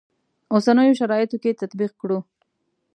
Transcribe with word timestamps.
اوسنیو 0.53 0.97
شرایطو 0.99 1.37
کې 1.43 1.57
تطبیق 1.61 1.91
کړو. 2.01 2.19